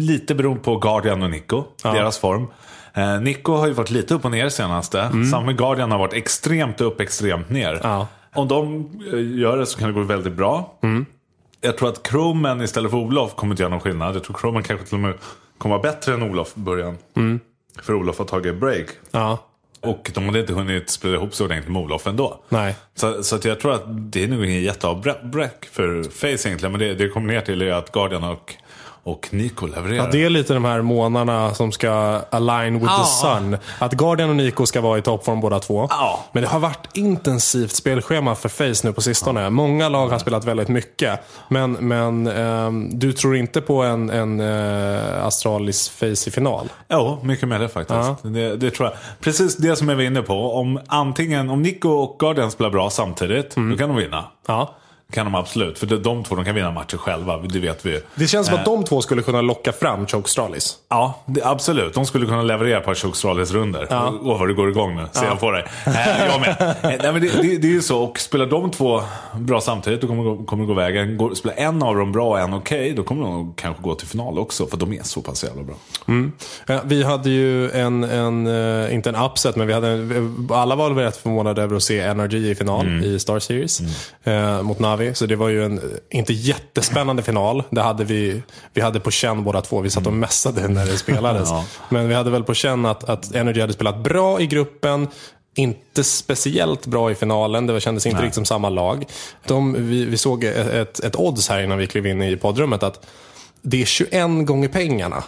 [0.00, 2.46] lite beroende på Guardian och Nico, deras form.
[2.94, 5.10] Eh, Nico har ju varit lite upp och ner senaste.
[5.30, 7.80] Samma med Guardian har varit extremt upp, extremt ner.
[7.82, 8.06] Ja.
[8.34, 10.78] Om de eh, gör det så kan det gå väldigt bra.
[11.60, 14.16] Jag tror att Croman istället för Olof kommer inte göra någon skillnad.
[14.16, 15.14] Jag tror Croman kanske till och med
[15.58, 16.98] kommer vara bättre än Olof i början.
[17.82, 18.86] För Olof har tagit break.
[19.10, 19.38] Ja,
[19.80, 22.40] Och de hade inte hunnit spela ihop sig ordentligt med Olof ändå.
[22.48, 22.76] nej.
[22.94, 26.72] Så, så jag tror att det är nog ingen jätteavbräck för Face egentligen.
[26.72, 28.54] Men det, det kommer ner till är att Guardian och,
[29.04, 30.04] och Nico levererar.
[30.04, 32.98] Ja, det är lite de här månaderna som ska align with Ja.
[32.98, 33.56] the sun.
[33.78, 35.86] Att Guardian och Nico ska vara i toppform båda två.
[35.90, 36.24] Ja.
[36.32, 39.50] Men det har varit intensivt spelschema för Face nu på sistone.
[39.50, 41.20] Många lag har spelat väldigt mycket.
[41.48, 46.68] Men, men ehm, du tror inte på en, en uh, Astralis Face i final?
[46.88, 48.22] Ja, mycket med det faktiskt.
[48.22, 48.96] Det, det tror jag.
[49.20, 50.52] Precis det som jag var inne på.
[50.54, 53.70] Om antingen, om Nico och Guardian spelar bra samtidigt, Mm.
[53.70, 54.24] då kan de vinna.
[54.46, 54.74] Ja.
[55.12, 55.78] Kan de absolut.
[55.78, 58.00] För de, två de kan vinna matcher själva, det vet vi.
[58.14, 60.76] Det känns som att de två skulle kunna locka fram Choke Stralis.
[60.88, 61.94] Ja, det, absolut.
[61.94, 64.12] De skulle kunna leverera ett par Chokstralis runder Ja.
[64.22, 65.06] Åh, vad du går igång nu.
[65.12, 65.64] Ser jag på dig.
[65.86, 65.92] Äh,
[66.26, 66.56] jag med.
[66.60, 68.02] Eh, Nej, men det, det, det är ju så.
[68.02, 69.02] Och spelar de två
[69.34, 71.16] bra samtidigt, då kommer det kommer det gå vägen.
[71.16, 74.08] Går, spelar en av dem bra och en okej, då kommer de kanske gå till
[74.08, 74.66] final också.
[74.66, 75.74] För de är så pass jävla bra.
[76.68, 79.98] Eh, Vi hade ju en, en eh, inte en upset, men vi hade
[80.50, 83.80] alla var väl rätt förvånade över att se Energy i final i Star Series
[84.24, 85.01] eh, mot Navi.
[85.14, 87.62] Så det var ju en inte jättespännande final.
[87.70, 89.80] Det hade vi, vi hade på känn båda två.
[89.80, 91.48] Vi satt och mässade när det spelades.
[91.52, 91.64] Ja.
[91.88, 95.08] Men vi hade väl på känn att, att Energy hade spelat bra i gruppen.
[95.54, 99.04] Inte speciellt bra i finalen, det kändes inte riktigt som samma lag.
[99.46, 103.06] De, vi, vi såg ett, ett, odds här innan vi klev in i poddrummet att
[103.62, 105.24] det är 21 gånger pengarna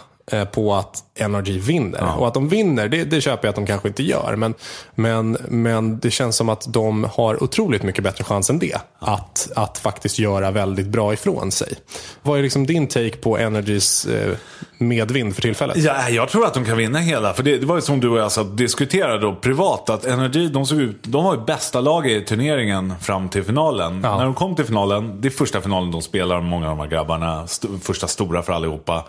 [0.51, 2.19] på att Energy vinner.
[2.19, 4.35] Och att de vinner, det, det köper jag att de kanske inte gör.
[4.35, 4.53] Men,
[4.95, 8.77] men, men det känns som att de har otroligt mycket bättre chans än det.
[8.99, 11.73] Att, att faktiskt göra väldigt bra ifrån sig.
[12.21, 14.35] Vad är liksom din take på Energys eh,
[14.77, 15.77] medvind för tillfället?
[15.77, 17.33] Ja, jag tror att de kan vinna hela.
[17.33, 19.89] För det, det var ju som du och jag så diskuterade då privat.
[19.89, 24.01] Att Energy, de såg ut, de var ju bästa lag i turneringen fram till finalen.
[24.03, 24.17] Ja.
[24.17, 26.89] När de kom till finalen, det är första finalen de spelar, många av de här
[26.89, 27.43] grabbarna.
[27.43, 29.03] St första stora för allihopa.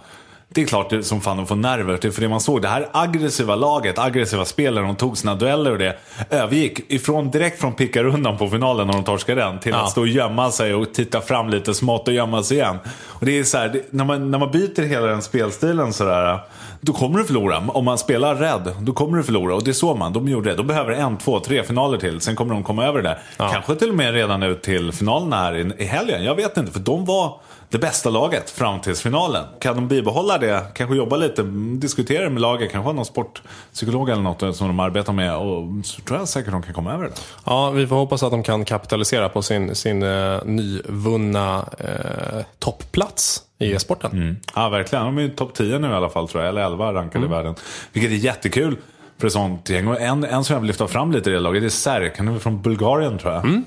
[0.49, 2.13] Det är klart som fan de får nerver till.
[2.13, 5.79] För det man såg, det här aggressiva laget, aggressiva spelare, de tog sina dueller och
[5.79, 5.97] det.
[6.31, 9.59] Övergick ifrån, direkt från pickarundan på finalen när de torskade den.
[9.61, 9.83] Till Ja.
[9.85, 12.77] att stå och gömma sig och titta fram lite smått och gömma sig igen.
[13.07, 16.39] Och det är så här, det, när, man, när man byter hela den spelstilen sådär.
[16.81, 17.59] Då kommer du förlora.
[17.69, 19.55] Om man spelar rädd, då kommer du förlora.
[19.55, 20.13] Och det såg man.
[20.13, 20.57] De gjorde det.
[20.57, 22.21] De behöver en, två, tre finaler till.
[22.21, 23.19] Sen kommer de komma över det.
[23.37, 26.25] Kanske till och med redan ut till finalen här i, i helgen.
[26.25, 26.73] Jag vet inte.
[26.73, 29.45] För de var det bästa laget fram till finalen.
[29.61, 31.43] Kan de bibehålla det, kanske jobba lite,
[31.79, 35.37] diskutera med laget, kanske ha någon sportpsykolog eller något som de arbetar med.
[35.37, 37.13] Och så tror jag säkert de kan komma över det.
[37.45, 43.43] Ja, vi får hoppas att de kan kapitalisera på sin, sin eh, nyvunna eh, toppplats
[43.59, 44.37] i e-sporten.
[44.55, 45.05] Ja, verkligen.
[45.05, 46.49] De är ju topp 10 nu i alla fall tror jag.
[46.49, 47.33] Eller 11 rankade Mm.
[47.33, 47.55] i världen.
[47.93, 48.77] Vilket är jättekul
[49.19, 49.89] för ett sånt gäng.
[49.89, 52.19] Och en, en som jag vill lyfta fram lite i det laget, det är Serk.
[52.19, 53.63] Han väl från Bulgarien tror jag.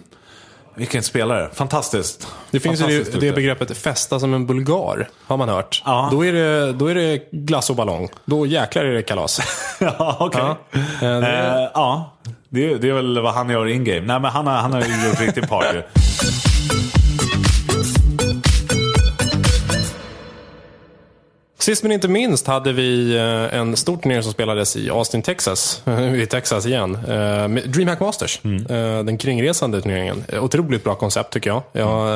[0.80, 1.50] Vilken spelare.
[1.54, 2.28] Fantastiskt.
[2.52, 5.82] Det finns ju det, det begreppet festa som en bulgar, har man hört.
[5.86, 6.10] Ja.
[6.12, 8.10] Då, är det, då är det glass och ballong.
[8.26, 9.40] Då jäklar är det kalas.
[9.80, 10.42] ja, okej.
[10.42, 11.08] Ja.
[11.08, 12.14] Eh, det- ja,
[12.50, 14.02] det, är- det är väl vad han gör in-game.
[14.08, 15.78] Nej, men han har, han har ju gjort riktigt party.
[21.62, 25.84] Sist men inte minst hade vi eh, en stor turnering som spelades i Austin, Texas.
[26.16, 26.96] I Texas igen.
[26.96, 28.42] Eh, DreamHack Masters.
[28.46, 30.24] Eh, Den kringresande turneringen.
[30.42, 31.64] Otroligt bra koncept tycker jag.
[31.72, 32.10] Jag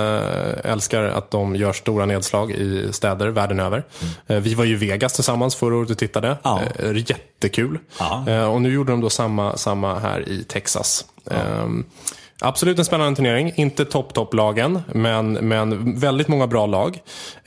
[0.63, 3.83] älskar att de gör stora nedslag i städer världen över.
[4.27, 6.37] Eh, Vi var ju i Vegas tillsammans förra året och tittade.
[6.43, 6.61] Ja.
[7.05, 7.79] Jättekul.
[7.99, 8.47] Ja.
[8.47, 11.05] Och nu gjorde de då samma, samma här i Texas.
[11.31, 11.85] Ehm,
[12.43, 13.51] Absolut en spännande turnering.
[13.55, 16.99] Inte topp-topp-lagen, men, men väldigt många bra lag.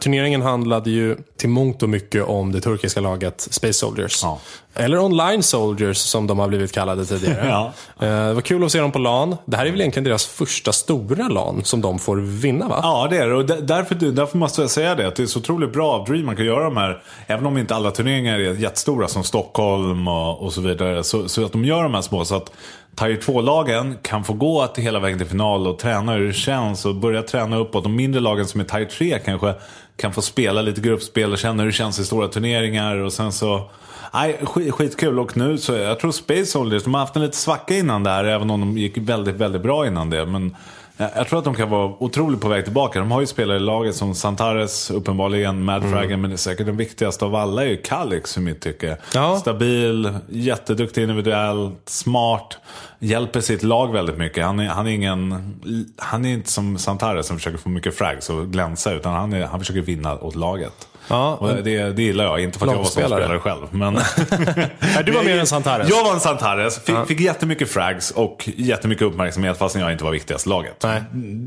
[0.02, 4.20] Turneringen handlade ju till mångt och mycket om det turkiska laget Space Soldiers.
[4.22, 4.38] Ja.
[4.74, 7.46] Eller Online Soldiers som de har blivit kallade tidigare.
[7.48, 7.72] Ja.
[8.06, 9.36] Eh, Det var kul att se dem på LAN.
[9.44, 12.80] Det här är väl egentligen deras första stora LAN som de får vinna va?
[12.82, 13.34] Ja, det är det.
[13.34, 15.08] Och där- därför, därför måste jag säga det.
[15.08, 17.02] Att det är så otroligt bra av Dream man kan göra de här.
[17.26, 21.04] Även om inte alla turneringar är jättestora som Stockholm och, och så vidare.
[21.04, 22.24] Så, så att de gör de här små.
[22.24, 22.52] Så att
[22.96, 26.84] Tier 2-lagen kan få gå till hela vägen till final och träna hur det känns.
[26.84, 27.82] Och börja träna uppåt.
[27.82, 29.54] De mindre lagen som är Tier 3 kanske
[29.96, 32.96] kan få spela lite gruppspel och känna hur det känns i stora turneringar.
[32.96, 33.70] Och sen så...
[34.14, 35.18] Nej, skit, skitkul.
[35.18, 38.24] Och nu så, jag tror Space Soldiers, de har haft en lite svacka innan där.
[38.24, 40.26] Även om de gick väldigt, väldigt bra innan det.
[40.26, 40.56] Men
[40.96, 42.98] jag jag tror att de kan vara otroligt på väg tillbaka.
[42.98, 46.20] De har ju spelare i laget som Santares, uppenbarligen, Madfragen, Mm.
[46.20, 48.96] men det säkert den viktigaste av alla är ju Kalix i mitt tycke.
[49.14, 49.36] Ja.
[49.38, 52.58] Stabil, jätteduktig individuellt, smart,
[52.98, 54.44] hjälper sitt lag väldigt mycket.
[54.44, 55.54] Han är, han är ingen,
[55.96, 59.46] han är inte som Santares som försöker få mycket frags och glänsa, utan han, är,
[59.46, 60.88] han försöker vinna åt laget.
[61.08, 63.66] Ja, Och det, det gillar jag, inte för att jag var spelare själv.
[63.70, 63.94] Men
[65.06, 65.88] du var mer än Santares.
[65.90, 70.10] Jag var en Santares, fick, fick jättemycket frags och jättemycket uppmärksamhet fastän jag inte var
[70.10, 70.76] viktigast i laget.
[70.84, 71.02] Nej.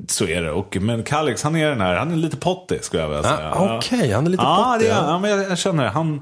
[0.08, 0.52] Så är det.
[0.52, 3.52] Och, men Kalix, han är den här, han är lite pottig skulle jag vilja säga.
[3.56, 4.89] Ah, Okej, han är lite ja, pottig.
[4.89, 5.04] det ja.
[5.08, 5.89] ja, men jag, jag känner det.
[5.89, 6.22] Han,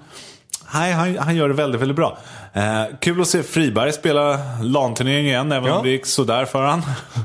[0.74, 2.18] nej, han, han gör det väldigt, väldigt bra.
[2.54, 5.78] Eh, kul att se Friberg spela LAN-turnering igen, även Ja.
[5.78, 6.82] om det gick sådär för han.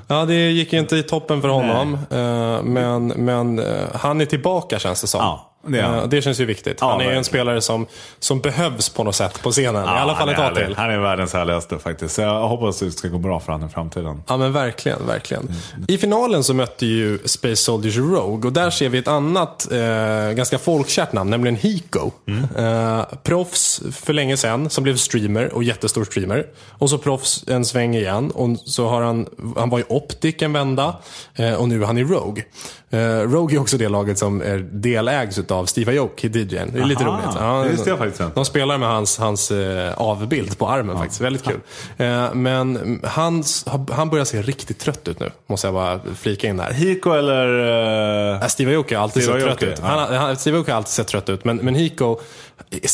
[0.08, 1.94] Ja, det gick inte i toppen för honom.
[2.10, 5.20] Eh, Men, men eh, han är tillbaka känns det som.
[5.20, 5.80] Ja, det.
[5.80, 6.78] Eh, det känns ju viktigt.
[6.80, 7.86] Ja, han är ju en spelare som,
[8.18, 9.84] som behövs på något sätt på scenen.
[9.84, 10.74] I alla fall ett är tag till.
[10.76, 12.14] Han är världens härligaste faktiskt.
[12.14, 14.22] Så jag hoppas det ska gå bra för honom i framtiden.
[14.28, 15.52] Ja men verkligen, verkligen.
[15.88, 20.32] I finalen så mötte ju Space Soldiers Rogue och där ser vi ett annat eh,
[20.32, 22.10] ganska folkkärt namn, nämligen Hiko.
[22.58, 26.46] Eh, proffs för länge sedan, som blev streamer och jättestor streamer.
[26.68, 30.52] Och så proffs en sväng igen och så har han, han var i Optic en
[30.52, 30.96] vända
[31.34, 32.44] eh, och nu är han i Rogue.
[32.90, 36.70] Eh, Rogue är också det laget som är delägs av Steve Aoki, DJn.
[36.72, 37.66] Det är lite Aha, roligt.
[37.66, 38.34] det visste jag faktiskt.
[38.34, 41.20] De spelar med hans, hans eh, avbild på armen faktiskt.
[41.20, 41.60] Väldigt kul.
[41.96, 43.44] Eh, men han,
[43.90, 45.30] han börjar se riktigt trött ut nu.
[45.46, 46.72] Måste jag bara flika in där.
[46.72, 48.42] Hiko eller...
[48.42, 49.78] Äh, Steve Aoki har alltid Steve sett trött ut.
[49.82, 50.06] ja.
[50.18, 51.44] Han, Steve Aoki har alltid sett trött ut.
[51.44, 52.20] Men, men Hiko,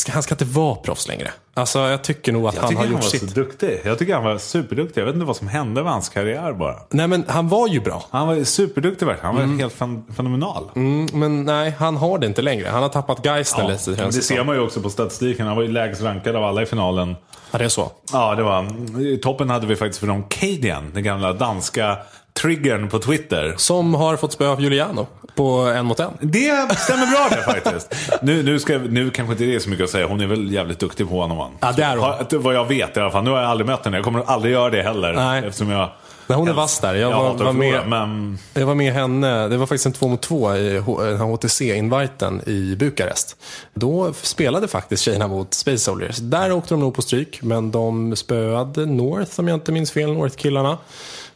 [0.09, 1.31] han ska inte vara proffs längre.
[1.53, 3.29] Alltså jag tycker nog att Jag han tycker har han gjort var sitt.
[3.29, 3.81] så duktig.
[3.85, 5.01] Jag tycker han var superduktig.
[5.01, 6.75] Jag vet inte vad som hände med hans karriär bara.
[6.89, 8.03] Nej men han var ju bra.
[8.09, 9.35] Han var superduktig verkligen.
[9.35, 10.63] Han var helt fen- fenomenal.
[10.75, 12.67] Mm, men nej, han har det inte längre.
[12.69, 14.05] Han har tappat geisten Ja, lite.
[14.05, 15.47] det ser man ju också på statistiken.
[15.47, 17.15] Han var ju lägst rankad av alla i finalen.
[17.51, 17.91] Ja, det är så.
[18.13, 18.65] Ja, det var
[19.01, 21.97] I toppen hade vi faktiskt från Cadian, den gamla danska
[22.41, 23.53] triggern på Twitter.
[23.57, 26.11] Som har fått spö av Juliano på en mot en.
[26.21, 27.95] Det stämmer bra det faktiskt.
[28.21, 30.07] Nu, nu, ska, nu kanske inte det är så mycket att säga.
[30.07, 31.51] Hon är väl jävligt duktig på one on one.
[31.59, 31.99] Ja, det är hon.
[32.05, 33.23] Har- Vad jag vet i alla fall.
[33.23, 33.97] Nu har jag aldrig mött henne.
[33.97, 35.13] Jag kommer aldrig göra det heller.
[35.13, 35.43] Nej.
[35.45, 35.89] Eftersom jag...
[36.27, 36.95] Nej, hon är vass där.
[36.95, 40.07] Jag jag var- var med- Men Jag var med henne, det var faktiskt en två
[40.07, 40.77] mot två i
[41.19, 43.35] HTC-inviten i Bukarest.
[43.73, 46.17] Då spelade faktiskt tjejerna mot Space Soldiers.
[46.17, 50.13] Där åkte de nog på stryk, men de spöade North, om jag inte minns fel,
[50.13, 50.77] North-killarna.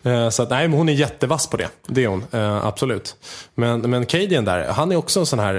[0.06, 1.68] Eh, Så att, nej, men hon är jättevass på det.
[1.88, 3.16] Det är hon, eh, absolut.
[3.56, 5.56] Men, men Cadian där, han är också en sån här,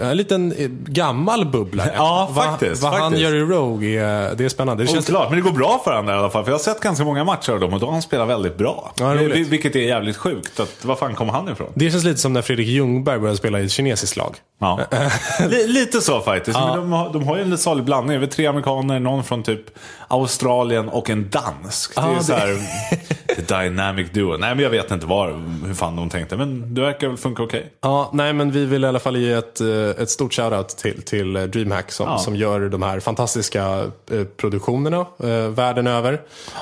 [0.00, 0.54] eh, en liten
[0.86, 1.92] gammal bubblare.
[1.96, 4.82] Ja, Vad- faktiskt, Vad han gör i Rogue, är, det är spännande.
[4.82, 6.44] Det känns Oklart, men det går bra för honom i alla fall.
[6.44, 8.58] För jag har sett ganska många matcher av dem och då har han spelat väldigt
[8.58, 8.92] bra.
[8.98, 9.04] Ja.
[9.14, 10.60] Vil- Vilket är jävligt sjukt.
[10.60, 11.72] Att, var fan kommer han ifrån?
[11.74, 14.36] det känns lite som när Fredrik Ljungberg började spela i ett kinesiskt lag.
[14.60, 14.80] Ja.
[15.48, 16.58] Li- lite så faktiskt.
[16.58, 16.66] Ja.
[16.66, 18.20] Men de, har, de har ju en salig blandning.
[18.20, 19.60] Det är tre amerikaner, någon från typ
[20.08, 21.94] Australien och en dansk.
[21.94, 22.58] Det är Ja, så här,
[23.80, 24.36] dynamic duo.
[24.36, 26.36] Nej men jag vet inte var, hur fan de tänkte.
[26.36, 27.72] Men det verkar väl funka okej.
[27.80, 29.68] Ja, nej men vi vill i alla fall ge ett, eh,
[30.02, 32.18] ett stort shoutout till, till eh, DreamHack som, Ja.
[32.18, 36.20] som gör de här fantastiska eh, produktionerna eh, världen över.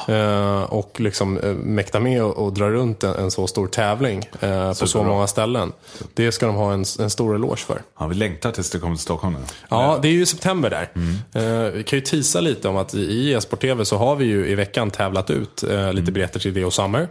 [0.09, 4.29] Eh, och liksom eh, mäktar med och, och dra runt en, en så stor tävling
[4.41, 5.09] eh, på så Superbra.
[5.13, 5.73] många ställen.
[6.15, 7.83] Det ska de ha en, en stor eloge för.
[7.99, 9.41] Ja, vi längtar tills det kommer till Stockholm nu.
[9.69, 10.89] Ja, det är ju september där.
[10.95, 11.73] Mm.
[11.75, 14.55] Vi kan ju tisa lite om att i e-sport TV så har vi ju i
[14.55, 15.97] veckan tävlat ut eh, Mm.
[15.97, 17.08] lite biljetter till Deo Summer.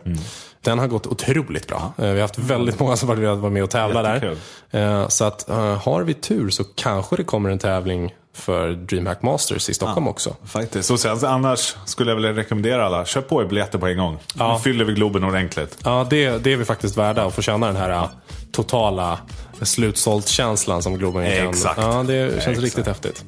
[0.61, 1.93] Den har gått otroligt bra.
[1.97, 4.13] Eh, vi har haft väldigt många som har velat vara med och tävla där.
[4.13, 4.37] Jättekul.
[4.71, 9.21] Eh, så att eh, har vi tur så kanske det kommer en tävling för DreamHack
[9.21, 10.35] Masters i Stockholm också.
[10.45, 10.91] Faktiskt.
[10.91, 14.19] Och sen annars skulle jag vilja rekommendera alla, köp på er biljetter på en gång.
[14.37, 14.53] Ja.
[14.53, 15.77] Nu fyller vi Globen ordentligt.
[15.83, 18.09] Ja, det, det är vi faktiskt värda att få känna den här
[18.51, 19.19] totala
[19.61, 21.49] slutsålt-känslan som Globen kan.
[21.49, 21.81] Exakt.
[21.81, 22.59] Ja, det känns Exakt.
[22.59, 23.23] riktigt häftigt.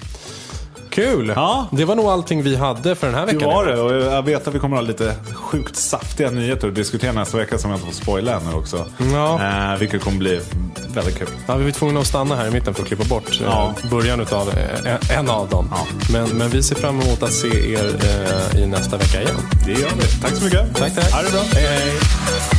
[0.89, 1.33] Kul!
[1.35, 1.67] Ja.
[1.71, 3.49] Det var nog allting vi hade för den här Det veckan.
[3.49, 6.75] var det och jag vet att vi kommer att ha lite sjukt saftiga nyheter att
[6.75, 8.85] diskutera nästa vecka som jag inte får spoila ännu också.
[9.13, 9.41] Ja.
[9.73, 10.39] Eh, vilket kommer bli
[10.93, 11.27] väldigt kul.
[11.47, 13.73] Ja, vi var tvungna att stanna här i mitten för att klippa bort eh, Ja.
[13.91, 14.51] början av
[15.17, 15.69] en av dem.
[15.71, 15.87] Ja.
[16.11, 17.95] Men, men vi ser fram emot att se er
[18.53, 19.35] eh, i nästa vecka igen.
[19.65, 20.21] Det gör vi.
[20.21, 20.75] Tack så mycket.
[20.75, 21.11] Tack, tack.
[21.13, 21.41] Ha det bra.
[21.53, 22.58] Hej, hej.